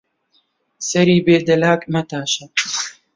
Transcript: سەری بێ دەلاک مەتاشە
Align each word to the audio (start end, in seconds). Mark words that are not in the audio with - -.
سەری 0.87 1.17
بێ 1.25 1.37
دەلاک 1.47 1.81
مەتاشە 1.93 2.45